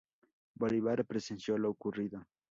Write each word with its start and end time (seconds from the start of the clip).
Bolívar 0.55 1.05
presenció 1.05 1.59
lo 1.59 1.69
ocurrido. 1.69 2.25